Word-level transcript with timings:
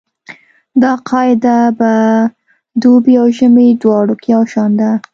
دا 0.81 0.91
قاعده 1.09 1.57
په 1.79 1.91
دوبي 2.81 3.13
او 3.21 3.27
ژمي 3.37 3.67
دواړو 3.81 4.13
کې 4.21 4.27
یو 4.35 4.43
شان 4.53 4.71
ده 4.79 4.91